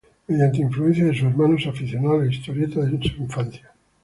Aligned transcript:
Mediante 0.25 0.63
influencia 0.63 1.05
de 1.05 1.13
sus 1.13 1.21
hermanos 1.27 1.61
se 1.61 1.69
aficionó 1.69 2.13
a 2.13 2.17
la 2.17 2.25
historieta 2.33 2.79
en 2.79 3.03
su 3.03 3.17
infancia. 3.21 3.71